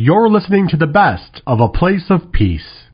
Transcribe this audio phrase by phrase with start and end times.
[0.00, 2.84] You're listening to the best of A Place of Peace.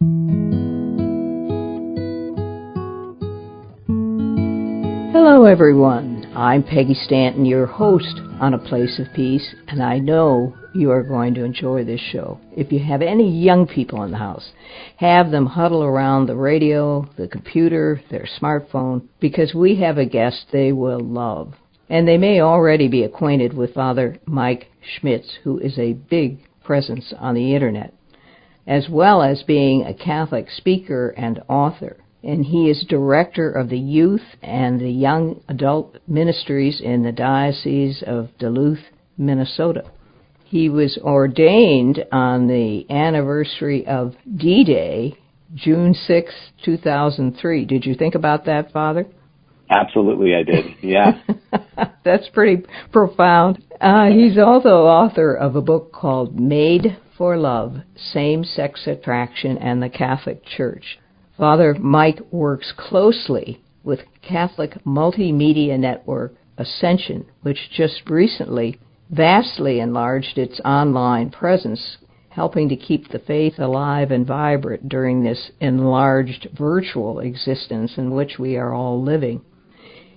[5.12, 6.32] Hello, everyone.
[6.34, 11.02] I'm Peggy Stanton, your host on A Place of Peace, and I know you are
[11.02, 12.40] going to enjoy this show.
[12.56, 14.52] If you have any young people in the house,
[14.96, 20.46] have them huddle around the radio, the computer, their smartphone, because we have a guest
[20.52, 21.52] they will love.
[21.90, 27.12] And they may already be acquainted with Father Mike Schmitz, who is a big presence
[27.18, 27.94] on the internet,
[28.66, 31.98] as well as being a Catholic speaker and author.
[32.22, 38.02] And he is director of the youth and the young adult ministries in the Diocese
[38.06, 38.80] of Duluth,
[39.18, 39.84] Minnesota.
[40.44, 45.18] He was ordained on the anniversary of D Day,
[45.54, 46.34] June 6,
[46.64, 47.64] 2003.
[47.66, 49.06] Did you think about that, Father?
[49.70, 50.64] Absolutely, I did.
[50.82, 51.20] Yeah.
[52.04, 53.62] That's pretty profound.
[53.80, 59.82] Uh, he's also author of a book called Made for Love Same Sex Attraction and
[59.82, 60.98] the Catholic Church.
[61.36, 68.78] Father Mike works closely with Catholic multimedia network Ascension, which just recently
[69.10, 71.98] vastly enlarged its online presence,
[72.30, 78.38] helping to keep the faith alive and vibrant during this enlarged virtual existence in which
[78.38, 79.40] we are all living.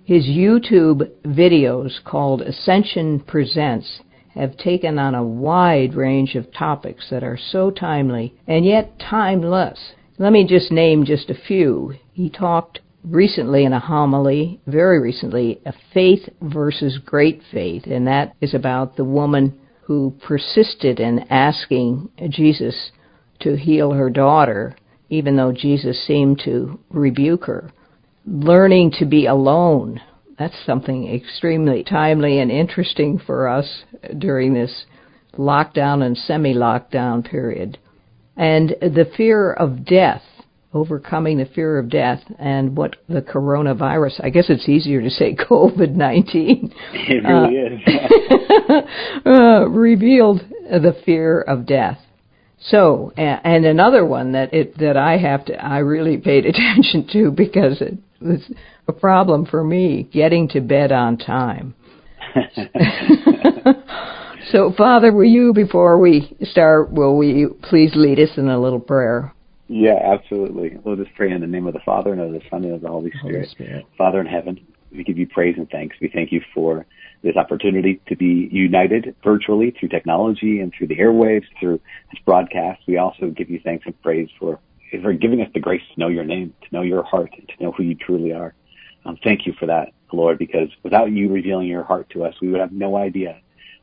[0.07, 3.99] His YouTube videos called Ascension Presents
[4.35, 9.77] have taken on a wide range of topics that are so timely and yet timeless.
[10.17, 11.93] Let me just name just a few.
[12.13, 18.33] He talked recently in a homily, very recently, a faith versus great faith, and that
[18.39, 22.91] is about the woman who persisted in asking Jesus
[23.41, 24.73] to heal her daughter,
[25.09, 27.73] even though Jesus seemed to rebuke her
[28.27, 30.01] learning to be alone.
[30.37, 33.83] That's something extremely timely and interesting for us
[34.17, 34.85] during this
[35.35, 37.77] lockdown and semi lockdown period.
[38.35, 40.21] And the fear of death,
[40.73, 45.35] overcoming the fear of death, and what the coronavirus, I guess it's easier to say
[45.49, 46.73] COVID 19.
[46.93, 48.83] It really uh, is.
[49.25, 51.99] uh, revealed the fear of death.
[52.59, 57.31] So, and another one that it that I have to I really paid attention to
[57.31, 58.41] because it was
[58.87, 61.75] a problem for me getting to bed on time.
[64.51, 68.79] so, Father, will you before we start, will you please lead us in a little
[68.79, 69.33] prayer?
[69.67, 70.77] Yeah, absolutely.
[70.83, 72.81] We'll just pray in the name of the Father and of the Son and of
[72.81, 73.33] the Holy Spirit.
[73.33, 73.85] Holy Spirit.
[73.97, 74.59] Father in heaven,
[74.91, 75.97] we give you praise and thanks.
[76.01, 76.85] We thank you for
[77.23, 81.79] this opportunity to be united virtually through technology and through the airwaves, through
[82.11, 82.81] this broadcast.
[82.87, 84.59] We also give you thanks and praise for,
[85.01, 87.63] for giving us the grace to know your name, to know your heart, and to
[87.63, 88.53] know who you truly are.
[89.05, 92.49] Um, thank you for that, Lord, because without you revealing your heart to us, we
[92.49, 93.39] would have no idea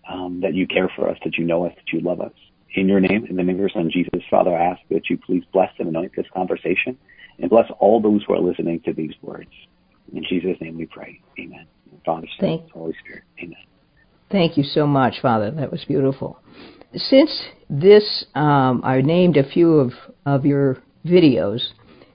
[0.08, 2.32] um, that you care for us, that you know us, that you love us.
[2.74, 5.08] In your name, and in the name of your Son, Jesus, Father, I ask that
[5.08, 6.98] you please bless and anoint this conversation
[7.38, 9.50] and bless all those who are listening to these words.
[10.12, 11.20] In Jesus' name we pray.
[11.38, 11.66] Amen.
[12.04, 13.22] Father, Son, Thank- Holy Spirit.
[13.42, 13.56] Amen.
[14.30, 15.50] Thank you so much, Father.
[15.50, 16.38] That was beautiful.
[16.94, 17.30] Since
[17.68, 19.92] this, um, I named a few of,
[20.26, 21.60] of your videos,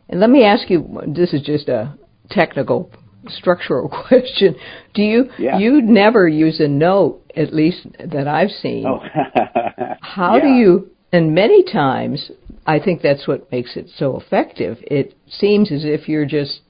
[0.09, 1.93] and let me ask you this is just a
[2.29, 2.91] technical
[3.27, 4.55] structural question.
[4.93, 5.57] Do you Yeah.
[5.59, 8.85] you never use a note, at least that I've seen.
[8.85, 8.99] Oh.
[10.01, 12.31] How do you and many times
[12.65, 14.77] I think that's what makes it so effective.
[14.83, 16.61] It seems as if you're just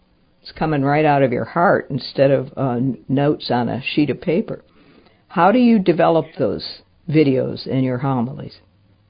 [0.50, 4.20] it's coming right out of your heart instead of uh, notes on a sheet of
[4.20, 4.64] paper.
[5.28, 8.58] How do you develop those videos in your homilies?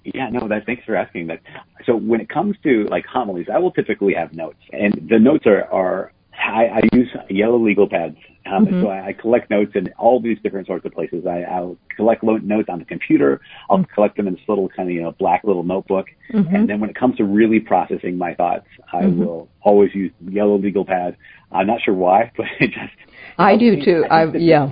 [0.04, 1.40] Yeah, no, that thanks for asking that.
[1.86, 5.46] So when it comes to like homilies, I will typically have notes, and the notes
[5.46, 6.12] are are
[6.50, 8.18] I, I use yellow legal pads.
[8.46, 8.82] Um, Mhm.
[8.82, 11.26] So I, I collect notes in all these different sorts of places.
[11.28, 13.42] I, I'll collect lo- notes on the computer.
[13.70, 16.08] I'll collect them in this little kind of you know black little notebook.
[16.34, 16.54] Mhm.
[16.56, 19.18] And then when it comes to really processing my thoughts, I Mhm.
[19.18, 21.16] will always use yellow legal pad.
[21.52, 22.94] I'm not sure why, but it just
[23.38, 24.06] I do too.
[24.12, 24.72] I that- yeah.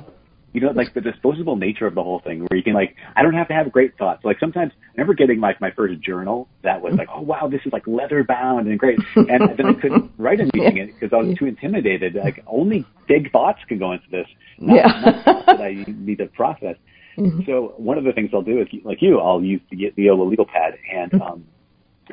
[0.53, 3.21] You know, like the disposable nature of the whole thing, where you can like, I
[3.21, 4.23] don't have to have great thoughts.
[4.25, 7.61] Like sometimes, I remember getting like my first journal that was like, oh wow, this
[7.65, 9.27] is like leather bound and great, and
[9.57, 12.15] then I couldn't write anything in it because I was too intimidated.
[12.15, 14.27] Like only big thoughts can go into this,
[14.57, 15.21] not, Yeah.
[15.25, 16.75] not that I need to process.
[17.17, 17.47] Mhm.
[17.47, 20.21] So one of the things I'll do is, like you, I'll use the, the Yola
[20.21, 21.45] legal pad and um,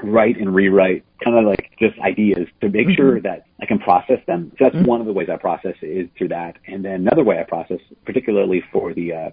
[0.03, 4.21] write and rewrite kind of like just ideas to make sure that I can process
[4.27, 4.53] them.
[4.59, 6.57] So that's one of the ways I process is through that.
[6.67, 9.31] And then another way I process, particularly for the uh,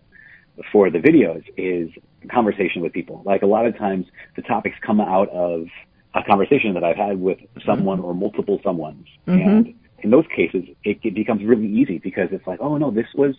[0.72, 1.90] for the videos, is
[2.30, 3.22] conversation with people.
[3.26, 4.06] Like a lot of times,
[4.36, 5.68] the topics come out of
[6.14, 9.48] a conversation that I've had with someone or multiple someones, Mhm.
[9.48, 13.08] and in those cases, it, it becomes really easy because it's like, oh no, this
[13.16, 13.36] was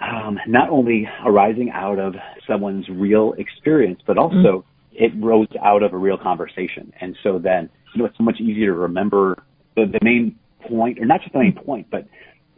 [0.00, 2.14] um, not only arising out of
[2.46, 4.64] someone's real experience, but also
[4.94, 6.92] it rose out of a real conversation.
[7.00, 9.42] And so then, you know, it's so much easier to remember
[9.76, 10.38] the, the main
[10.68, 12.06] point, or not just the main point, but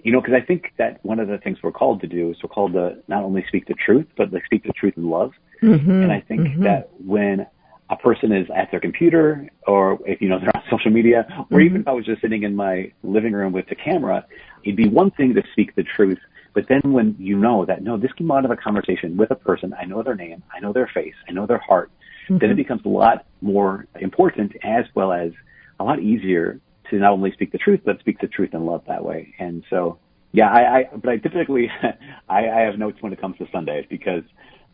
[0.07, 2.37] you know, because I think that one of the things we're called to do is
[2.41, 5.33] we're called to not only speak the truth, but like speak the truth in love.
[5.63, 6.63] Mm-hmm, and I think mm-hmm.
[6.63, 7.47] that when
[7.91, 11.59] a person is at their computer or if you know they're on social media or
[11.59, 11.61] Mm-hmm.
[11.67, 14.25] even if I was just sitting in my living room with the camera,
[14.65, 16.19] it'd be one thing to speak the truth.
[16.55, 19.35] But then when you know that no, this came out of a conversation with a
[19.35, 21.91] person, I know their name, I know their face, I know their heart,
[22.29, 22.51] then Mm-hmm.
[22.51, 25.31] it becomes a lot more important as well as
[25.79, 28.83] a lot easier to not only speak the truth, but speak the truth in love
[28.89, 29.35] that way.
[29.39, 29.99] And so,
[30.33, 31.69] yeah, I, I but I typically,
[32.29, 34.23] I, I have notes when it comes to Sundays because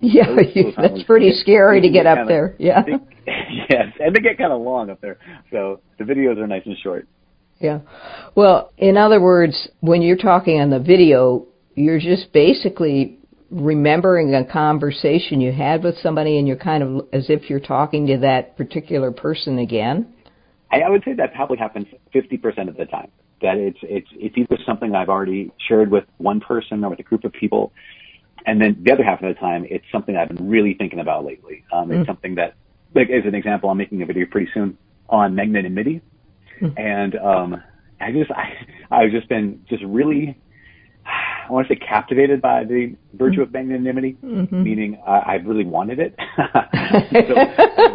[0.01, 2.55] yeah, those- you- those that's pretty scary to get up kinda- there.
[2.59, 2.83] Yeah.
[2.83, 2.93] they-
[3.71, 5.19] yes, and they get kind of long up there.
[5.51, 7.07] So the videos are nice and short.
[7.61, 7.81] Yeah.
[8.35, 11.47] Well, in other words, when you're talking on the video,
[11.77, 13.19] you're just basically
[13.53, 18.07] remembering a conversation you had with somebody and you're kind of as if you're talking
[18.07, 20.13] to that particular person again.
[20.71, 23.11] I, I would say that probably happens 50% of the time.
[23.43, 27.03] That it's it's it's either something I've already shared with one person or with a
[27.03, 27.73] group of people,
[28.47, 31.25] and then the other half of the time it's something I've been really thinking about
[31.25, 31.65] lately.
[31.73, 32.55] Um, It's something that,
[32.95, 34.79] like as an example, I'm making a video pretty soon
[35.09, 36.03] on magnanimity,
[36.77, 37.63] and um,
[38.01, 38.53] I just I
[38.93, 40.39] I've just been just really
[41.49, 43.69] I want to say captivated by the virtue of mm-hmm.
[43.69, 44.63] magnanimity, mm-hmm.
[44.63, 46.17] meaning I, I really wanted it.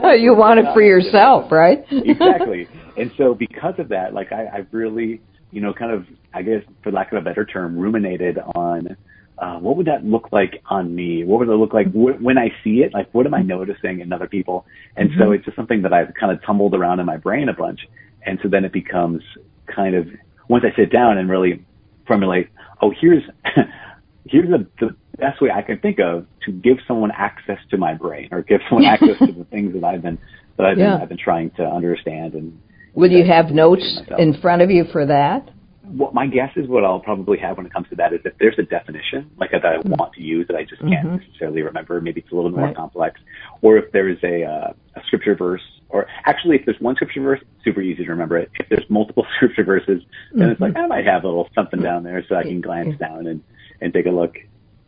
[0.02, 1.86] So- you want it for yourself, right?
[1.92, 2.68] exactly.
[2.98, 5.22] And so because of that, like I, I've really,
[5.52, 8.98] you know, kind of, I guess, for lack of a better term, ruminated on
[9.38, 11.24] uh, what would that look like on me?
[11.24, 12.94] What would it look like w- when I see it?
[12.94, 13.50] Like, what am I mm-hmm.
[13.50, 14.66] noticing in other people?
[14.96, 17.54] And so it's just something that I've kind of tumbled around in my brain a
[17.54, 17.82] bunch.
[18.26, 19.22] And so then it becomes
[19.68, 20.08] kind of,
[20.50, 21.64] once I sit down and really
[22.08, 22.50] formulate,
[22.82, 23.24] oh, here's,
[24.26, 27.94] here's the, the best way I can think of to give someone access to my
[27.94, 30.18] brain or give someone access to the things that I've been,
[30.58, 32.60] that I've been, I've been trying to understand and,
[32.94, 35.52] Will you have notes in front of you for that?
[35.88, 38.34] What my guess is what I'll probably have when it comes to that is if
[38.40, 42.00] there's a definition like that I want to use that I just can't necessarily remember,
[42.02, 42.76] maybe it's a little bit more Right.
[42.76, 43.20] complex,
[43.62, 47.40] or if there's a, uh, a scripture verse, or actually if there's one scripture verse,
[47.64, 48.50] super easy to remember it.
[48.60, 50.02] If there's multiple scripture verses,
[50.34, 52.98] then it's like I might have a little something down there so I can glance
[53.00, 53.42] down and
[53.82, 54.36] and take a look.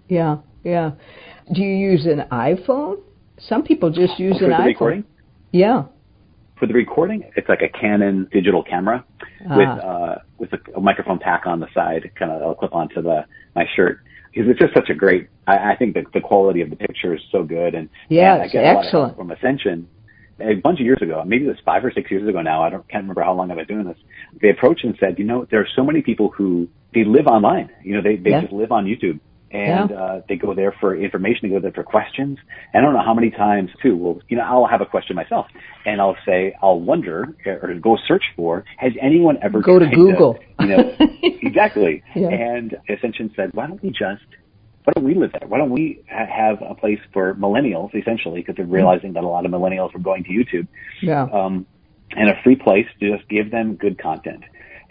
[0.08, 0.92] Yeah, yeah.
[1.54, 3.00] Do you use an iPhone?
[3.38, 4.66] Some people just use For an iPhone.
[4.66, 5.04] recording,
[5.52, 5.84] Yeah.
[6.58, 9.06] for the recording, it's like a Canon digital camera
[9.50, 13.02] with uh, with a, a microphone pack on the side, kind of I'll clip onto
[13.02, 14.02] the my shirt.
[14.34, 15.28] Because it's just such a great.
[15.48, 18.44] I, I think that the quality of the picture is so good, and Yeah, and
[18.44, 19.18] I get a lot of excellent.
[19.18, 19.88] from Ascension.
[20.42, 22.64] A bunch of years ago, maybe it was five or six years ago now.
[22.64, 23.98] I don't can't remember how long I've been doing this.
[24.42, 27.70] They approached and said, you know, there are so many people who they live online.
[27.84, 28.42] You know, they they Yeah.
[28.42, 29.20] just live on YouTube.
[29.52, 29.96] And Yeah.
[29.96, 31.50] uh, they go there for information.
[31.50, 32.38] They go there for questions.
[32.74, 33.96] And I don't know how many times too.
[33.98, 35.48] Well, you know, I'll have a question myself,
[35.86, 40.38] and I'll say, I'll wonder or go search for, has anyone ever Go to Google.
[40.60, 42.04] you know, exactly.
[42.16, 42.30] Yeah.
[42.30, 44.22] And Ascension said, why don't we just,
[44.84, 45.48] why don't we live there?
[45.48, 49.28] Why don't we ha- have a place for millennials, essentially, because they're realizing that a
[49.28, 50.68] lot of millennials are going to YouTube,
[51.02, 51.24] Yeah.
[51.24, 51.66] um,
[52.12, 54.44] and a free place to just give them good content.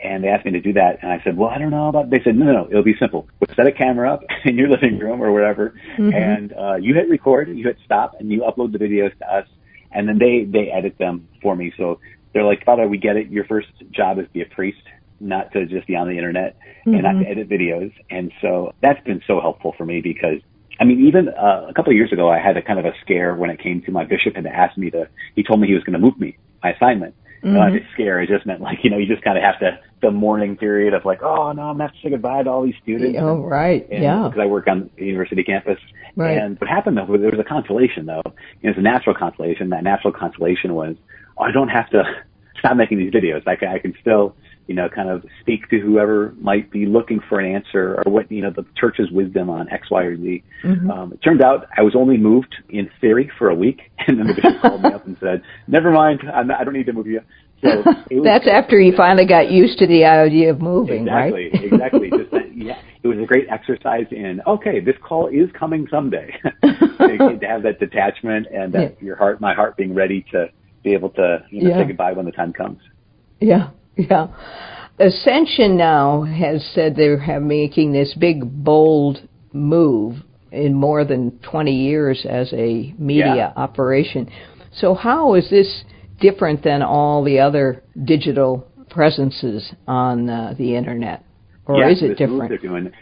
[0.03, 2.11] And they asked me to do that, and I said, "Well, I don't know about."
[2.11, 3.29] They said, "No, no, no, it'll be simple.
[3.41, 5.75] We'll set a camera up in your living room or wherever,
[6.15, 9.49] and uh, you hit record, you hit stop, and you upload the videos to us,
[9.91, 11.73] and then they they edit them for me.
[11.77, 11.99] So
[12.33, 13.29] they're like, "Father, we get it.
[13.29, 14.83] Your first job is to be a priest,
[15.19, 19.03] not to just be on the internet and not to edit videos." And so that's
[19.05, 20.41] been so helpful for me because
[20.81, 22.93] I mean, even uh, a couple of years ago, I had a kind of a
[23.01, 25.09] scare when it came to my bishop had asked me to.
[25.35, 27.15] He told me he was going to move me my assignment.
[27.43, 28.21] And I was scare.
[28.21, 30.95] It just meant like you know you just kind of have to the mourning period
[30.95, 33.19] of like oh no I'm gonna have to say goodbye to all these students.
[33.21, 33.89] Oh, right.
[33.91, 34.29] And, yeah.
[34.29, 35.79] Because I work on the university campus.
[36.17, 36.39] Right.
[36.39, 38.23] And what happened though, was there was a consolation though.
[38.63, 39.71] It was a natural consolation.
[39.71, 40.97] That natural consolation was,
[41.37, 42.03] oh, I don't have to
[42.59, 43.47] stop making these videos.
[43.47, 44.35] I can, I can still,
[44.69, 48.31] you know, kind of speak to whoever might be looking for an answer or what,
[48.31, 50.45] you know, the church's wisdom on X, Y, or Z.
[50.63, 50.91] Mm-hmm.
[50.91, 53.81] Um, it turned out I was only moved in theory for a week.
[54.07, 56.23] And then the bishop called me up and said, never mind.
[56.33, 57.21] I'm not, I don't need to move you.
[57.63, 57.69] So
[58.11, 61.65] it was, That's after he finally got used to the idea of moving, Exactly, right?
[61.65, 62.11] exactly.
[62.17, 66.35] Just that, yeah, it was a great exercise in okay, this call is coming someday.
[66.43, 69.05] to have that detachment and that Yeah.
[69.07, 70.49] your heart, my heart, being ready to
[70.83, 71.79] be able to you know Yeah.
[71.83, 72.79] say goodbye when the time comes.
[73.41, 74.29] Yeah, yeah.
[74.99, 79.21] Ascension now has said they're have making this big, bold
[79.53, 80.17] move
[80.51, 83.53] in more than 20 years as a media Yeah.
[83.57, 84.29] operation.
[84.73, 85.85] So how is this
[86.21, 91.25] different than all the other digital presences on uh, the internet?
[91.67, 92.93] Or yeah, is it different?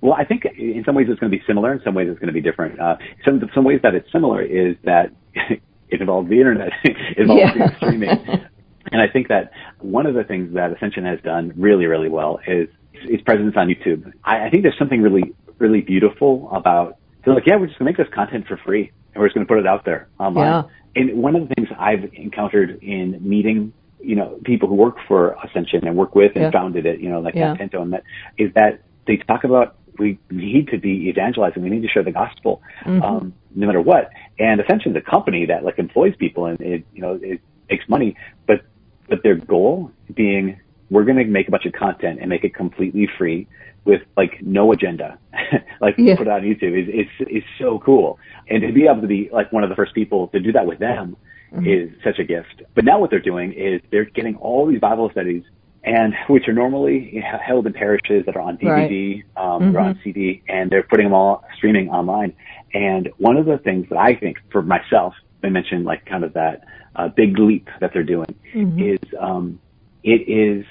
[0.00, 1.72] Well, I think in some ways it's going to be similar.
[1.72, 2.78] In some ways it's going to be different.
[2.78, 7.52] Uh, some some ways that it's similar is that it involves the internet, it involves
[7.56, 7.76] Yeah.
[7.76, 8.10] streaming.
[8.92, 12.40] And I think that one of the things that Ascension has done really, really well
[12.46, 14.12] is its presence on YouTube.
[14.24, 17.88] I, I think there's something really, really beautiful about they're like, yeah, we're just gonna
[17.90, 20.64] make this content for free and we're just gonna put it out there online.
[20.96, 25.36] And one of the things I've encountered in meeting, you know, people who work for
[25.44, 26.50] Ascension and work with and Yeah.
[26.50, 27.54] founded it, you know, like Yeah.
[27.54, 28.02] Pinto and that,
[28.38, 31.62] is that they talk about we need to be evangelizing.
[31.62, 33.02] We need to share the gospel, Mm-hmm.
[33.02, 34.10] um, no matter what.
[34.38, 38.16] And Ascension's a company that like employs people and it, you know, it makes money,
[38.46, 38.62] but,
[39.08, 40.58] but their goal being,
[40.90, 43.46] we're going to make a bunch of content and make it completely free
[43.84, 45.18] with like no agenda,
[45.80, 46.16] like Yeah.
[46.16, 48.18] put it on YouTube is, is, is so cool.
[48.48, 50.66] And to be able to be like one of the first people to do that
[50.66, 51.16] with them
[51.54, 51.68] Mm-hmm.
[51.68, 52.62] is such a gift.
[52.74, 55.44] But now what they're doing is they're getting all these Bible studies
[55.84, 60.42] and which are normally held in parishes that are on DVD, um, or on CD,
[60.48, 62.34] and they're putting them all streaming online.
[62.72, 65.14] And one of the things that I think for myself,
[65.44, 66.64] I mentioned like kind of that
[66.96, 68.34] uh, big leap that they're doing
[68.80, 69.60] is um,
[70.02, 70.64] it is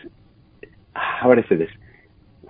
[0.94, 1.70] how would I say this?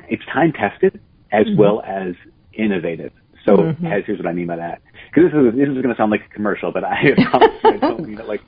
[0.09, 0.99] It's time tested
[1.31, 2.15] as well as
[2.53, 3.11] innovative.
[3.45, 3.55] So
[3.91, 4.81] as, here's what I mean by that.
[5.13, 7.13] Because this is this is going to sound like a commercial, but I,
[7.63, 8.41] I don't mean it like.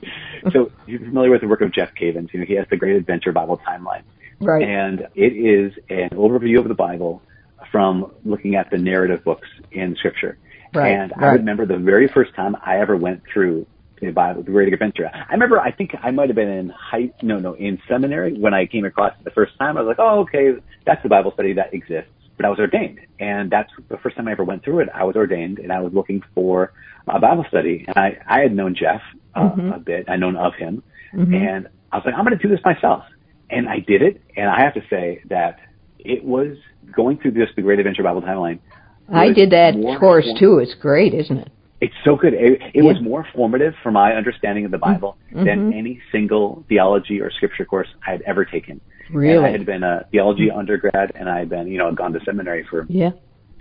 [0.52, 2.32] So you're familiar with the work of Jeff Cavins.
[2.32, 4.02] You know, he has the Great Adventure Bible Timeline,
[4.40, 4.62] Right.
[4.62, 7.22] and it is an overview of the Bible
[7.70, 10.38] from looking at the narrative books in Scripture.
[10.74, 13.66] Right, And I remember the very first time I ever went through
[14.00, 15.10] the Bible, the Great Adventure.
[15.12, 18.54] I remember, I think I might have been in high, no, no, in seminary when
[18.54, 19.76] I came across it the first time.
[19.76, 22.10] I was like, oh, okay, that's the Bible study that exists.
[22.36, 24.90] But I was ordained, and that's the first time I ever went through it.
[24.94, 26.72] I was ordained, and I was looking for
[27.08, 27.86] a Bible study.
[27.88, 29.00] And I, I had known Jeff
[29.34, 30.06] uh, a bit.
[30.08, 30.82] I'd known of him,
[31.12, 33.04] and I was like, I'm going to do this myself.
[33.48, 35.60] And I did it, and I have to say that
[35.98, 36.58] it was
[36.92, 38.58] going through this the Great Adventure Bible Timeline.
[39.12, 40.58] I did that course too.
[40.58, 41.52] It's great, isn't it?
[41.80, 42.32] it's so good.
[42.34, 44.94] It, it was more formative for my understanding of the mm-hmm.
[44.94, 45.78] Bible than mm-hmm.
[45.78, 48.80] any single theology or scripture course I had ever taken.
[49.10, 49.36] Really?
[49.36, 50.58] And I had been a theology mm-hmm.
[50.58, 53.10] undergrad, and I had been, you know, gone to seminary for Yeah.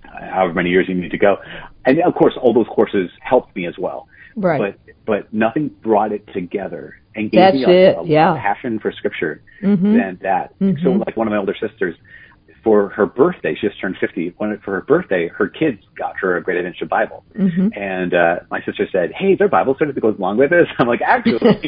[0.04, 1.38] however many years you need to go.
[1.86, 4.08] And of course, all those courses helped me as well.
[4.38, 4.60] Right.
[4.60, 8.28] But but nothing brought it together and gave That's me a, it, a yeah.
[8.30, 8.40] Mm-hmm.
[8.40, 10.54] passion for scripture than that.
[10.84, 11.96] So like one of my older sisters,
[12.66, 14.34] for her birthday, she just turned 50.
[14.38, 17.24] When, for her birthday, her kids got her a Great Adventure Bible.
[17.38, 17.68] Mm-hmm.
[17.80, 20.50] And uh, my sister said, hey, is there a Bible study that goes along with
[20.50, 20.68] this?
[20.80, 21.38] I'm like, actually,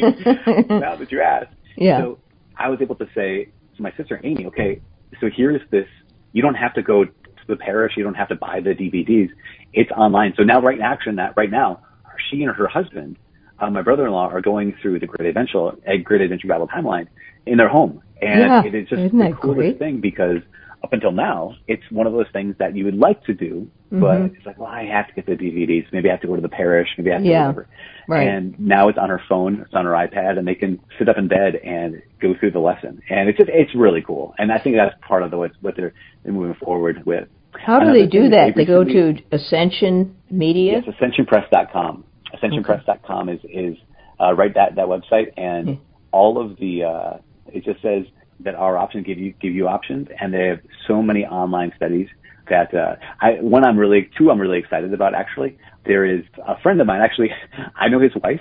[0.68, 1.54] now that you asked.
[1.76, 2.00] Yeah.
[2.00, 2.18] So
[2.56, 4.80] I was able to say to my sister, Amy, okay,
[5.20, 5.86] so here's this.
[6.32, 7.12] You don't have to go to
[7.46, 7.92] the parish.
[7.96, 9.30] You don't have to buy the DVDs.
[9.72, 10.34] It's online.
[10.36, 11.80] So now, right in action, that right now,
[12.28, 13.16] she and her husband,
[13.60, 15.70] uh, my brother-in-law, are going through the Great Adventure,
[16.02, 17.06] Great Adventure Bible timeline
[17.46, 18.64] in their home, and Yeah.
[18.64, 19.78] it is just Isn't the coolest great?
[19.78, 20.38] thing because
[20.84, 24.00] up until now, it's one of those things that you would like to do, Mm-hmm.
[24.02, 25.86] but it's like, well, I have to get the DVDs.
[25.94, 26.88] Maybe I have to go to the parish.
[26.98, 27.46] Maybe I have to Yeah.
[27.46, 27.68] whatever.
[28.06, 28.28] Right.
[28.28, 31.16] And now it's on her phone, it's on her iPad, and they can sit up
[31.16, 33.00] in bed and go through the lesson.
[33.08, 34.34] And it's just, it's really cool.
[34.38, 37.28] And I think that's part of the, what, what they're, they're moving forward with.
[37.58, 38.52] How do Another they do that?
[38.56, 40.82] They go to Ascension Media.
[40.84, 42.04] Yes, ascensionpress.com.
[42.34, 43.76] Ascensionpress.com is is
[44.20, 45.74] uh, right that that website, and Hmm.
[46.12, 47.18] all of the uh,
[47.52, 48.04] it just says
[48.40, 52.08] that our options give you give you options, and they have so many online studies
[52.48, 55.58] that uh, I one I'm really two I'm really excited about actually.
[55.86, 57.30] There is a friend of mine actually
[57.76, 58.40] I know his wife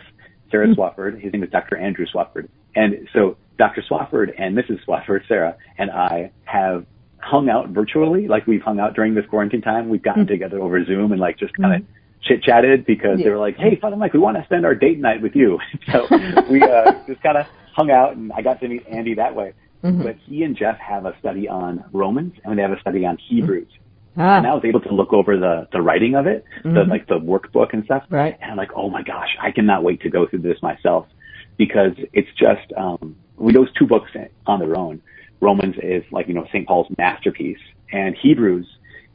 [0.52, 1.22] Sarah Swafford.
[1.22, 1.78] His name is Dr.
[1.78, 3.84] Andrew Swafford, and so Dr.
[3.90, 4.86] Swafford and Mrs.
[4.86, 6.86] Swafford, Sarah, and I have
[7.20, 9.90] hung out virtually, like we've hung out during this quarantine time.
[9.90, 11.88] We've gotten together over Zoom and like just kind of
[12.22, 15.00] chit chatted because they were like, "Hey, Father Mike, we want to spend our date
[15.00, 15.60] night with you."
[15.92, 16.08] so
[16.50, 19.54] we uh, just kind of hung out, and I got to meet Andy that way.
[19.84, 20.04] Mm-hmm.
[20.04, 23.18] But he and Jeff have a study on Romans, and they have a study on
[23.30, 23.68] Hebrews.
[23.68, 24.22] Mm-hmm.
[24.22, 26.90] Ah, And I was able to look over the the writing of it, the mm-hmm.
[26.90, 28.04] like the workbook and stuff.
[28.10, 28.38] Right.
[28.42, 31.06] And I'm like, oh my gosh, I cannot wait to go through this myself
[31.58, 34.12] because it's just um we those two books
[34.48, 35.02] on their own.
[35.40, 36.68] Romans is like you know St.
[36.68, 37.60] Paul's masterpiece,
[37.92, 38.68] and Hebrews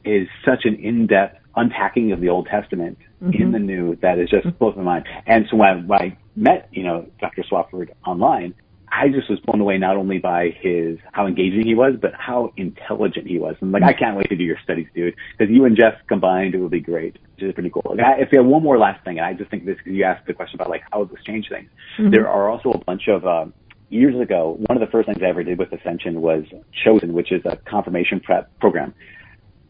[0.05, 2.97] is such an in-depth unpacking of the Old Testament
[3.31, 5.05] in the New that is just blows my mind.
[5.25, 7.43] And so when I, when I met you know Dr.
[7.43, 8.53] Swafford online,
[8.95, 12.53] I just was blown away not only by his how engaging he was, but how
[12.57, 13.55] intelligent he was.
[13.59, 16.53] And like, I can't wait to do your studies, dude, because you and Jeff combined,
[16.53, 17.17] it would be great.
[17.35, 17.95] Which is pretty cool.
[17.97, 19.93] Like, I, if you have one more last thing, and I just think this because
[19.93, 21.69] you asked the question about like how this changed things.
[22.11, 23.53] There are also a bunch of um,
[23.89, 24.57] years ago.
[24.59, 26.43] One of the first things I ever did with Ascension was
[26.85, 28.93] Chosen, which is a confirmation prep program.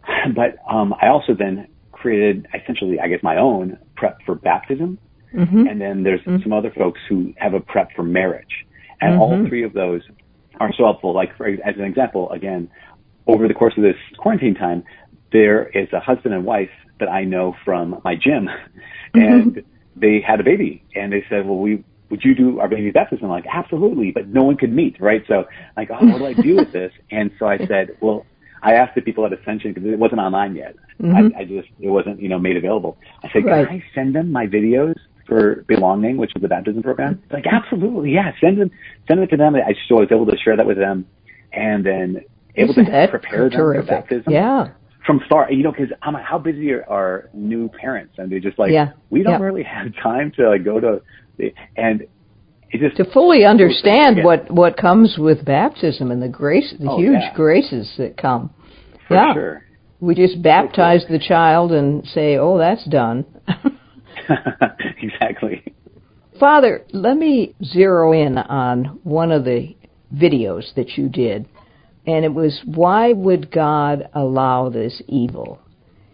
[0.36, 5.00] But um, I also then created essentially, I guess, my own prep for baptism.
[5.68, 8.66] And then there's some other folks who have a prep for marriage.
[9.02, 10.02] And all three of those
[10.60, 11.14] are so helpful.
[11.14, 12.70] Like, for, as an example, again,
[13.28, 14.84] over the course of this quarantine time,
[15.32, 16.70] there is a husband and wife
[17.00, 18.50] that I know from my gym.
[19.14, 19.64] And
[19.96, 23.26] they had a baby, and they said, "Well, we would you do our baby baptism?"
[23.26, 25.24] I'm like, absolutely, but no one could meet, right?
[25.28, 25.46] So,
[25.78, 26.92] like, oh, what do I do with this?
[27.12, 28.26] And so I said, well,
[28.62, 30.76] I asked the people at Ascension because it wasn't online yet.
[31.02, 31.36] Mm-hmm.
[31.38, 32.98] I, I just it wasn't you know made available.
[33.24, 33.68] I said, right.
[33.68, 34.96] can I send them my videos
[35.34, 37.16] for belonging, which was the baptism program?
[37.16, 37.34] Mm-hmm.
[37.34, 38.72] Like, absolutely, yeah, send them
[39.08, 39.56] send them to them.
[39.56, 41.06] I just was able to share that with them,
[41.52, 42.22] and then
[42.56, 43.88] able Isn't to prepare terrific.
[43.88, 44.34] them for baptism.
[44.34, 44.68] Yeah
[45.06, 48.16] from start, you know, because how busy are, are new parents?
[48.18, 48.94] And they're just like, yeah.
[49.10, 49.46] we don't yeah.
[49.46, 51.02] really have time to like go to,
[51.76, 52.08] and
[52.72, 56.98] it just to fully understand what what comes with baptism and the grace, the oh,
[56.98, 57.36] huge yeah.
[57.36, 58.54] graces that come.
[59.08, 59.34] For yeah.
[59.34, 59.66] sure.
[60.00, 63.26] We just baptize the child and say, "Oh, that's done."
[65.02, 65.64] exactly.
[66.40, 69.76] Father, let me zero in on one of the
[70.14, 71.48] videos that you did,
[72.06, 75.60] and it was why would God allow this evil?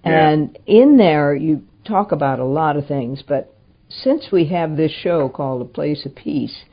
[0.05, 0.29] Yeah.
[0.29, 3.53] And in there, you talk about a lot of things, but
[3.89, 6.63] since we have this show called A Place of Peace,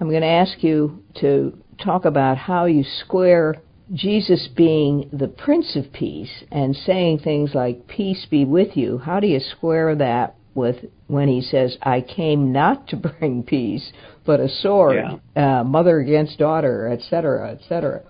[0.00, 3.56] I'm going to ask you to talk about how you square
[3.92, 8.98] Jesus being the Prince of Peace and saying things like, Peace be with you.
[8.98, 13.92] How do you square that with when he says, I came not to bring peace,
[14.26, 14.96] but a sword,
[15.34, 15.60] yeah.
[15.60, 18.02] uh, mother against daughter, etc., etc.?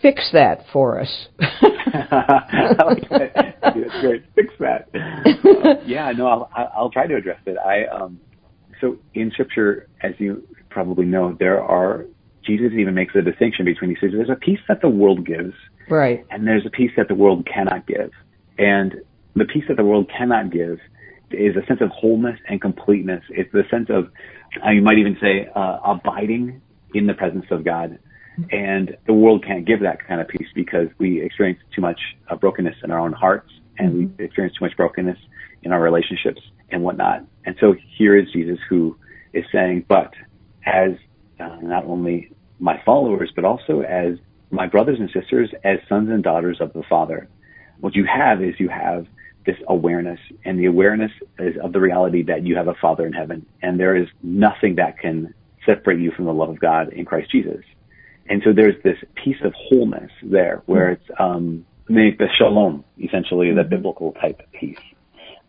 [0.00, 1.28] Fix that for us.
[1.40, 3.56] I like that.
[3.62, 4.24] That's great.
[4.34, 4.88] Fix that.
[4.94, 7.56] Uh, yeah, no, I'll, I'll try to address it.
[7.58, 8.20] I um,
[8.80, 12.04] so in Scripture, as you probably know, there are
[12.44, 14.12] Jesus even makes a distinction between these things.
[14.12, 15.54] There's a peace that the world gives,
[15.88, 18.10] right, and there's a peace that the world cannot give.
[18.58, 18.96] And
[19.34, 20.78] the peace that the world cannot give
[21.34, 23.22] is a sense of wholeness and completeness.
[23.30, 24.10] It's the sense of,
[24.64, 26.60] uh, you might even say, uh, abiding
[26.94, 27.98] in the presence of God.
[28.50, 32.36] And the world can't give that kind of peace because we experience too much uh,
[32.36, 34.16] brokenness in our own hearts and mm-hmm.
[34.16, 35.18] we experience too much brokenness
[35.62, 37.24] in our relationships and whatnot.
[37.44, 38.96] And so here is Jesus who
[39.32, 40.12] is saying, but
[40.66, 40.92] as
[41.40, 44.16] uh, not only my followers, but also as
[44.50, 47.28] my brothers and sisters, as sons and daughters of the Father,
[47.80, 49.06] what you have is you have
[49.46, 53.12] this awareness, and the awareness is of the reality that you have a Father in
[53.12, 55.34] heaven, and there is nothing that can
[55.66, 57.64] separate you from the love of God in Christ Jesus.
[58.28, 63.52] And so there's this piece of wholeness there where it's um, make the shalom, essentially,
[63.52, 63.70] the mm-hmm.
[63.70, 64.78] biblical type peace.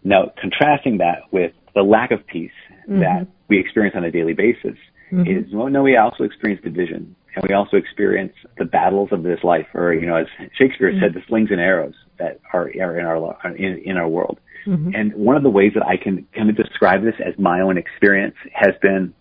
[0.03, 2.51] Now, contrasting that with the lack of peace
[2.83, 2.99] mm-hmm.
[2.99, 4.77] that we experience on a daily basis
[5.11, 5.21] mm-hmm.
[5.21, 9.39] is, well, no, we also experience division and we also experience the battles of this
[9.43, 10.27] life, or, you know, as
[10.57, 11.19] Shakespeare said, mm-hmm.
[11.19, 14.39] the slings and arrows that are, are in our, in, in our world.
[14.65, 14.95] Mm-hmm.
[14.95, 17.77] And one of the ways that I can kind of describe this as my own
[17.77, 19.13] experience has been,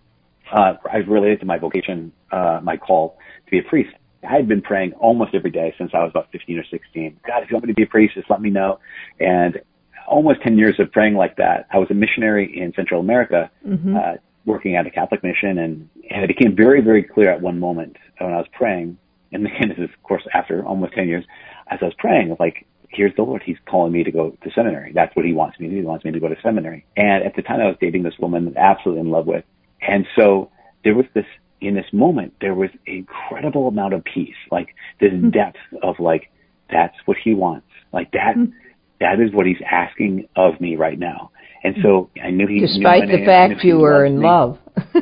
[0.53, 3.91] uh, I've related to my vocation, uh, my call to be a priest.
[4.27, 7.21] I had been praying almost every day since I was about 15 or 16.
[7.27, 8.79] God, if you want me to be a priest, just let me know.
[9.21, 9.61] And
[10.07, 11.67] almost 10 years of praying like that.
[11.73, 13.97] I was a missionary in Central America, mm-hmm.
[13.97, 17.59] uh, working at a Catholic mission, and, and it became very, very clear at one
[17.59, 18.99] moment when I was praying,
[19.33, 21.25] and again, this is of course after almost 10 years,
[21.71, 24.93] as I was praying, like, here's the Lord, He's calling me to go to seminary.
[24.93, 25.81] That's what He wants me to do.
[25.81, 26.87] He wants me to go to seminary.
[26.97, 29.45] And at the time I was dating this woman, absolutely in love with.
[29.81, 30.51] And so
[30.85, 31.27] there was this
[31.61, 35.31] in this moment, there was incredible amount of peace, like this mm-hmm.
[35.31, 36.31] depth of like,
[36.71, 37.67] that's what he wants.
[37.93, 38.53] Like that, mm-hmm.
[39.01, 41.31] that is what he's asking of me right now.
[41.63, 44.27] And so I knew he, despite knew the fact you were in me.
[44.27, 44.59] love.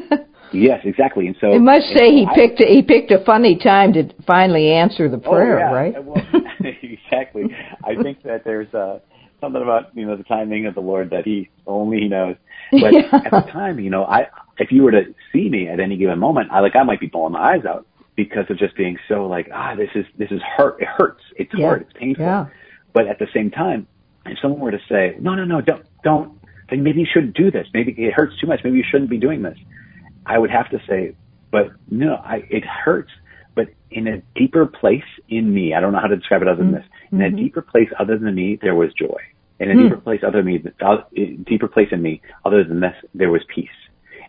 [0.52, 1.26] yes, exactly.
[1.26, 4.70] And so I must say he I, picked he picked a funny time to finally
[4.70, 5.72] answer the prayer, oh, yeah.
[5.72, 6.04] right?
[6.04, 6.41] Well.
[7.98, 9.00] I think that there's uh,
[9.40, 12.36] something about you know the timing of the Lord that he only he knows.
[12.70, 13.08] But yeah.
[13.12, 14.28] at the time, you know, I
[14.58, 17.06] if you were to see me at any given moment, I like I might be
[17.06, 20.40] bawling my eyes out because of just being so like ah this is this is
[20.56, 21.66] hurt it hurts it's yeah.
[21.66, 22.24] hard it's painful.
[22.24, 22.46] Yeah.
[22.92, 23.86] But at the same time,
[24.26, 26.38] if someone were to say no no no don't don't
[26.70, 29.18] then maybe you shouldn't do this maybe it hurts too much maybe you shouldn't be
[29.18, 29.58] doing this,
[30.26, 31.14] I would have to say
[31.50, 33.10] but no I it hurts
[33.54, 36.62] but in a deeper place in me I don't know how to describe it other
[36.62, 37.34] than this in mm-hmm.
[37.34, 39.18] a deeper place other than me there was joy
[39.60, 39.82] in a Hmm.
[39.82, 40.96] deeper place other than me, uh,
[41.46, 43.68] deeper place in me, other than this, there was peace.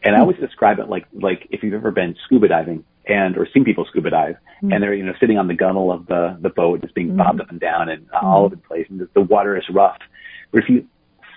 [0.03, 3.47] And I always describe it like, like if you've ever been scuba diving and, or
[3.51, 4.73] seen people scuba dive Mm.
[4.75, 7.17] and they're, you know, sitting on the gunnel of the, the boat just being Mm.
[7.17, 9.63] bobbed up and down and uh, all over the place and the, the water is
[9.71, 9.97] rough.
[10.51, 10.85] But if you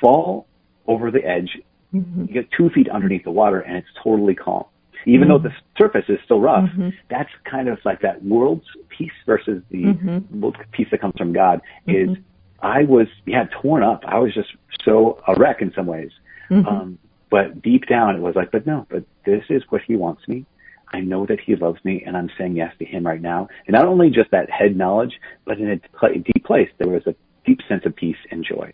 [0.00, 0.46] fall
[0.86, 1.58] over the edge,
[1.94, 2.28] Mhm.
[2.28, 4.64] you get two feet underneath the water and it's totally calm.
[5.06, 6.92] Even though the surface is still rough, Mhm.
[7.08, 10.30] that's kind of like that world's peace versus the Mhm.
[10.32, 12.22] world's peace that comes from God is Mhm.
[12.62, 14.04] I was, yeah, torn up.
[14.06, 16.10] I was just so a wreck in some ways.
[16.50, 16.66] Mhm.
[16.66, 16.98] Um,
[17.30, 20.44] but deep down it was like, but no, but this is what he wants me.
[20.92, 23.48] I know that he loves me and I'm saying yes to him right now.
[23.66, 25.76] And not only just that head knowledge, but in a
[26.18, 27.14] deep place, there was a
[27.44, 28.72] deep sense of peace and joy.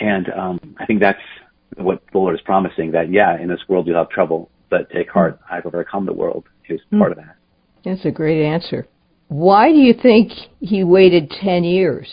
[0.00, 1.22] And, um, I think that's,
[1.76, 5.10] what the Lord is promising that, yeah, in this world you'll have trouble, but take
[5.10, 6.98] heart, I've overcome the world is mm.
[6.98, 7.36] part of that.
[7.84, 8.88] That's a great answer.
[9.28, 12.08] Why do you think he waited 10 years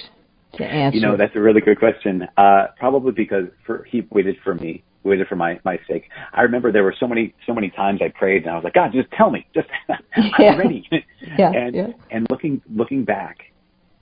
[0.55, 0.97] to answer?
[0.97, 2.27] You know, that's a really good question.
[2.35, 6.09] Uh, probably because for, he waited for me, waited for my, my sake.
[6.33, 8.73] I remember there were so many, so many times I prayed and I was like,
[8.73, 10.57] God, just tell me, just, I'm yeah.
[10.57, 10.85] ready.
[11.37, 11.87] yeah, and, yeah.
[12.11, 13.37] and looking, looking back,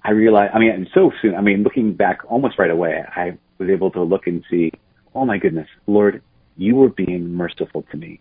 [0.03, 3.37] I realized, I mean, and so soon, I mean, looking back almost right away, I
[3.59, 4.71] was able to look and see,
[5.13, 6.23] oh my goodness, Lord,
[6.55, 8.19] you were being merciful to me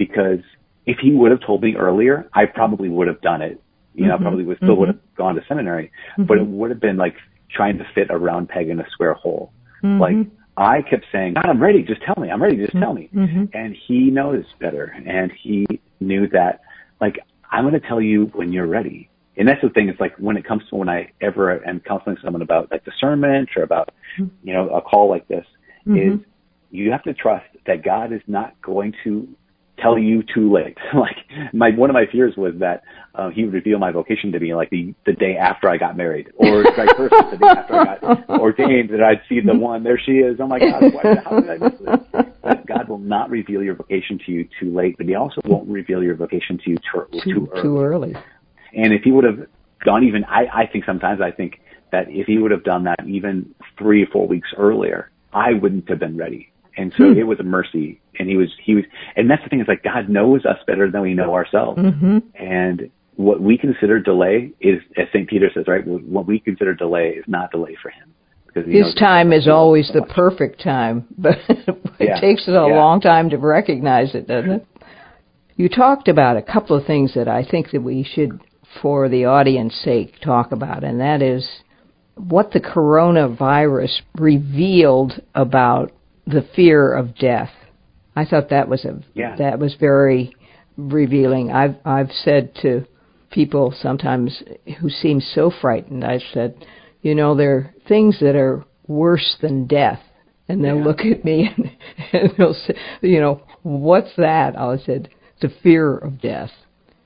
[0.00, 0.38] because
[0.86, 3.62] if he would have told me earlier, I probably would have done it.
[3.94, 4.22] You know, mm-hmm.
[4.22, 4.80] probably would still mm-hmm.
[4.80, 6.24] would have gone to seminary, mm-hmm.
[6.24, 7.16] but it would have been like
[7.54, 9.52] trying to fit a round peg in a square hole.
[9.84, 10.00] Mm-hmm.
[10.00, 11.82] Like I kept saying, God, I'm ready.
[11.82, 12.30] Just tell me.
[12.30, 12.56] I'm ready.
[12.56, 13.10] Just tell me.
[13.14, 13.44] Mm-hmm.
[13.52, 14.94] And he knows better.
[15.06, 15.66] And he
[16.00, 16.62] knew that,
[16.98, 17.18] like,
[17.50, 19.10] I'm going to tell you when you're ready.
[19.36, 19.90] And that's the thing.
[19.90, 23.50] It's like when it comes to when I ever am counseling someone about like discernment
[23.56, 24.48] or about, Mm-hmm.
[24.48, 25.46] you know, a call like this
[25.86, 26.18] is
[26.70, 29.28] you have to trust that God is not going to
[29.80, 30.76] tell you too late.
[30.94, 31.16] like
[31.52, 32.82] my one of my fears was that
[33.14, 35.96] uh, he would reveal my vocation to me like the the day after I got
[35.96, 39.82] married, or vice versa, the day after I got ordained, that I'd see the one.
[39.82, 40.38] There she is.
[40.40, 40.82] Oh my God!
[40.92, 42.24] Why, how did I miss this?
[42.42, 45.68] But God will not reveal your vocation to you too late, but He also won't
[45.68, 47.62] reveal your vocation to you too, too, too early.
[47.62, 48.14] Too early.
[48.74, 49.46] And if He would have
[49.84, 51.60] gone even, I I think sometimes I think
[51.92, 55.88] that if He would have done that even three or four weeks earlier, I wouldn't
[55.88, 56.52] have been ready.
[56.80, 57.18] And so Hmm.
[57.18, 58.00] it was a mercy.
[58.18, 58.84] And he was, he was,
[59.16, 61.78] and that's the thing is like God knows us better than we know ourselves.
[61.80, 62.18] Mm-hmm.
[62.34, 65.28] And what we consider delay is, as St.
[65.28, 65.84] Peter says, right?
[65.86, 68.08] What we consider delay is not delay for him.
[68.46, 70.10] Because His time is so always the much.
[70.10, 72.76] perfect time, but it Yeah, takes us a yeah.
[72.82, 74.66] long time to recognize it, doesn't it?
[75.56, 78.40] You talked about a couple of things that I think that we should,
[78.82, 81.46] for the audience sake, talk about, and that is
[82.16, 85.92] what the coronavirus revealed about
[86.30, 87.50] the fear of death.
[88.16, 89.36] I thought that was a Yeah.
[89.36, 90.34] that was very
[90.76, 91.50] revealing.
[91.52, 92.86] I've I've said to
[93.30, 94.42] people sometimes
[94.80, 96.54] who seem so frightened, I've said,
[97.02, 100.00] you know, there are things that are worse than death.
[100.48, 100.84] And they'll Yeah.
[100.84, 101.70] look at me and,
[102.12, 104.58] and they'll say, you know, what's that?
[104.58, 105.08] I said,
[105.40, 106.50] the fear of death.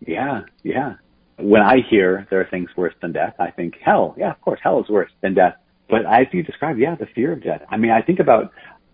[0.06, 0.94] Yeah, yeah.
[1.38, 4.14] When I hear there are things worse than death, I think hell.
[4.16, 5.54] Yeah, of course, hell is worse than death.
[5.90, 7.60] But as you described, yeah, the fear of death.
[7.70, 8.50] I mean, I think about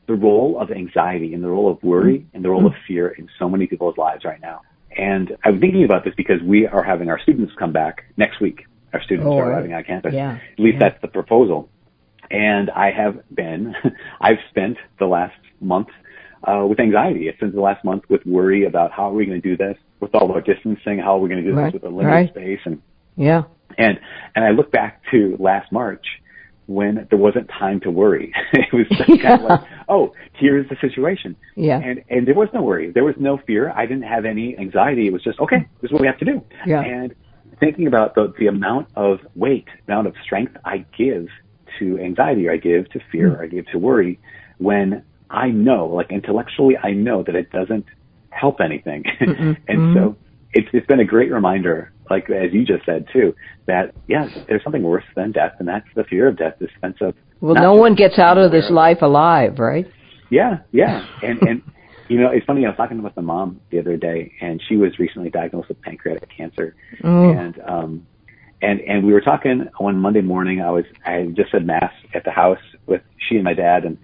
[0.06, 3.28] the role of anxiety and the role of worry and the role of fear in
[3.38, 4.62] so many people's lives right now.
[4.96, 8.66] And I'm thinking about this because we are having our students come back next week.
[8.92, 10.12] Our students Oh, are arriving on campus.
[10.14, 10.88] Yeah, At least yeah.
[10.88, 11.68] that's the proposal.
[12.30, 13.74] And I have been,
[14.20, 15.88] I've spent the last month
[16.42, 17.28] uh, with anxiety.
[17.28, 19.76] I've spent the last month with worry about how are we going to do this
[20.00, 22.08] with all our distancing, how are we going to do Right, this with a limited
[22.14, 22.30] right.
[22.30, 22.80] space, and
[23.16, 23.42] Yeah.
[23.78, 24.00] and
[24.34, 26.04] and I look back to last March
[26.70, 28.32] when there wasn't time to worry.
[28.52, 31.36] it was just kind of like, oh, here's the situation.
[31.56, 31.80] Yeah.
[31.80, 32.92] And and there was no worry.
[32.92, 33.70] There was no fear.
[33.70, 35.08] I didn't have any anxiety.
[35.08, 35.66] It was just okay.
[35.82, 36.42] This is what we have to do.
[36.64, 36.80] Yeah.
[36.80, 37.14] And
[37.58, 41.26] thinking about the the amount of weight, amount of strength I give
[41.80, 44.20] to anxiety, or I give to fear, or I give to worry,
[44.58, 47.86] when I know, like intellectually, I know that it doesn't
[48.30, 49.04] help anything.
[49.20, 50.22] and so mm-hmm.
[50.52, 53.34] it's it's been a great reminder, like as you just said too,
[53.66, 56.96] that yes, there's something worse than death, and that's the fear of death, this sense
[57.00, 59.86] of Well, no one gets out of this life alive, right?
[60.30, 61.06] yeah, yeah.
[61.22, 61.62] And and
[62.08, 64.76] you know, it's funny, I was talking with a mom the other day and she
[64.76, 66.74] was recently diagnosed with pancreatic cancer.
[67.04, 67.30] Oh.
[67.30, 68.06] And um
[68.60, 71.92] and and we were talking one Monday morning, I was I had just said mass
[72.14, 73.98] at the house with she and my dad and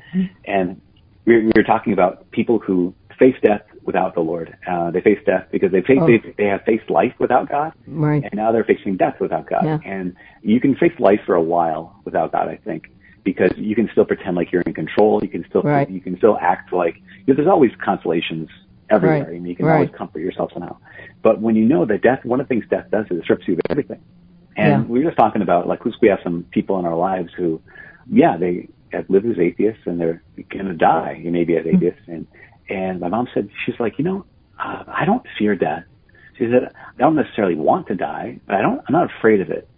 [0.44, 0.80] and
[1.24, 4.56] we were, we were talking about people who face death without the Lord.
[4.66, 6.06] Uh they face death because they face Oh.
[6.06, 8.22] they, they have faced life without God Right.
[8.24, 9.64] and now they're facing death without God.
[9.64, 9.78] Yeah.
[9.84, 12.90] And you can face life for a while without God, I think,
[13.24, 15.20] because you can still pretend like you're in control.
[15.22, 15.88] You can still Right.
[15.88, 16.96] you can still act like
[17.26, 18.48] you know, there's always consolations
[18.90, 19.36] everywhere, Right.
[19.36, 19.74] and you can Right.
[19.76, 20.76] always comfort yourself somehow.
[21.22, 23.48] But when you know that death, one of the things death does is it strips
[23.48, 23.98] you of everything.
[24.56, 24.88] And Yeah.
[24.88, 27.60] we were just talking about like we have some people in our lives who,
[28.10, 32.00] yeah, they have lived as atheists and they're gonna die maybe as atheists.
[32.06, 32.26] And
[32.68, 34.26] and my mom said she's like, you know,
[34.58, 35.84] uh, I don't fear death.
[36.38, 39.50] She said, I don't necessarily want to die, but I don't, I'm not afraid of
[39.50, 39.68] it.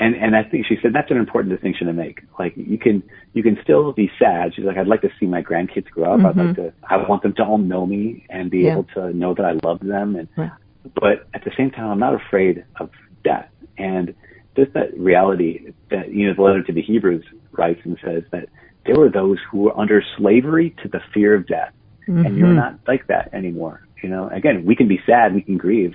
[0.00, 2.20] And, and I think she said that's an important distinction to make.
[2.38, 3.02] Like you can,
[3.34, 4.52] you can still be sad.
[4.54, 6.20] She's like, I'd like to see my grandkids grow up.
[6.24, 8.72] I'd like to, I want them to all know me and be Yeah.
[8.72, 10.14] able to know that I love them.
[10.16, 10.50] And, Yeah.
[10.94, 12.90] but at the same time, I'm not afraid of
[13.24, 13.48] death.
[13.76, 14.14] And
[14.56, 18.48] just that reality that, you know, the letter to the Hebrews writes and says that
[18.86, 21.72] there were those who were under slavery to the fear of death.
[22.08, 23.82] And you're not like that anymore.
[24.02, 25.94] You know, again, we can be sad, we can grieve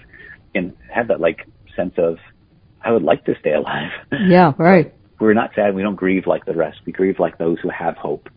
[0.55, 2.17] and have that like sense of,
[2.83, 3.91] I would like to stay alive.
[4.27, 4.93] Yeah, right.
[5.19, 5.73] We're not sad.
[5.73, 6.79] We don't grieve like the rest.
[6.85, 8.29] We grieve like those who have hope.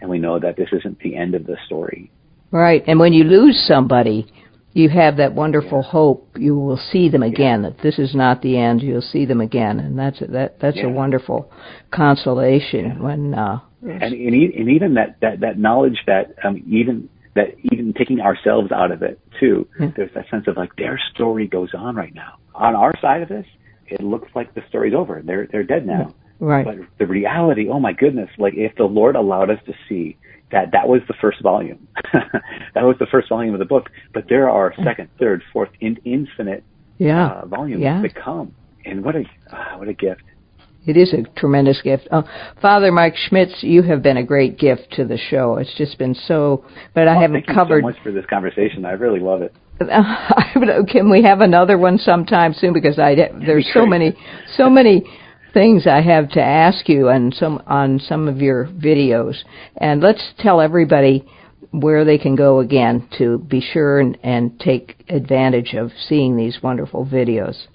[0.00, 2.10] and we know that this isn't the end of the story.
[2.50, 2.82] Right.
[2.86, 4.26] And when you lose somebody,
[4.74, 7.62] you have that wonderful hope you will see them again.
[7.62, 8.82] That this is not the end.
[8.82, 10.86] You'll see them again, and that's a, that that's Yeah.
[10.86, 11.50] a wonderful
[11.90, 12.98] consolation Yeah.
[13.02, 13.34] when.
[13.34, 18.20] Uh, and, and, and even that, that, that knowledge that um, even that even taking
[18.20, 19.90] ourselves out of it too, Yeah.
[19.96, 22.34] there's that sense of like their story goes on right now.
[22.54, 23.46] On our side of this,
[23.86, 25.22] it looks like the story's over.
[25.24, 26.14] They're they're dead now.
[26.40, 26.64] right.
[26.64, 30.16] But the reality, oh my goodness, like if the Lord allowed us to see
[30.50, 34.28] that that was the first volume, that was the first volume of the book, but
[34.28, 36.62] there are second, third, fourth, in, infinite
[36.98, 37.28] yeah.
[37.28, 38.02] uh, volumes Yeah.
[38.02, 38.54] to come.
[38.84, 40.22] And what a ah, what a gift.
[40.84, 42.08] It is a tremendous gift.
[42.10, 42.22] Uh,
[42.60, 45.56] Father Mike Schmitz, you have been a great gift to the show.
[45.56, 46.64] It's just been so,
[46.94, 47.76] but I haven't thank covered.
[47.76, 48.84] you so much for this conversation.
[48.84, 49.54] I really love it.
[50.88, 52.72] Can we have another one sometime soon?
[52.72, 54.14] Because I there's so many,
[54.56, 55.04] so many
[55.52, 59.36] things I have to ask you on some on some of your videos.
[59.76, 61.26] And let's tell everybody
[61.70, 66.58] where they can go again to be sure and, and take advantage of seeing these
[66.62, 67.66] wonderful videos.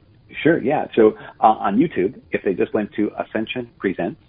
[0.44, 0.88] Sure, yeah.
[0.96, 4.22] So uh, on YouTube, if they just went to Ascension Presents,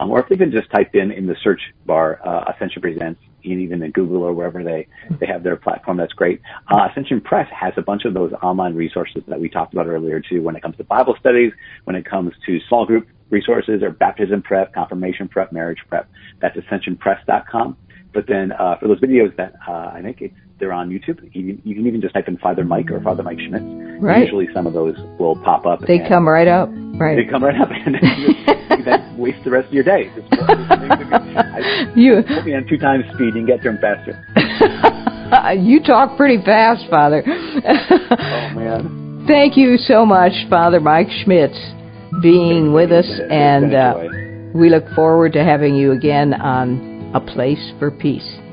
[0.00, 3.20] um, or if they even just typed in in the search bar uh, Ascension Presents,
[3.44, 4.86] and even in Google or wherever they
[5.20, 6.40] they have their platform, that's great.
[6.72, 10.20] Uh, Ascension Press has a bunch of those online resources that we talked about earlier
[10.20, 10.42] too.
[10.42, 11.52] When it comes to Bible studies,
[11.84, 16.08] when it comes to small group resources or baptism prep, confirmation prep, marriage prep,
[16.40, 17.76] that's ascensionpress.com.
[18.14, 21.58] But then uh, for those videos that uh, I make, it's, they're on YouTube, you,
[21.64, 23.64] you can even just type in Father Mike or Father Mike Schmitz.
[24.00, 24.22] Right.
[24.22, 25.80] Usually some of those will pop up.
[25.80, 26.68] They come right up.
[26.72, 27.16] Right.
[27.16, 27.96] they come right up and
[28.86, 30.12] then waste the rest of your day.
[30.14, 33.78] Just, just I, You put me on two times speed, you can get to them
[33.80, 35.54] faster.
[35.60, 37.24] you talk pretty fast, Father.
[37.26, 41.58] Oh man, Thank you so much, Father Mike Schmitz,
[42.22, 43.94] being with us, It's been a and uh,
[44.54, 48.43] we look forward to having you again on A Place for Peace.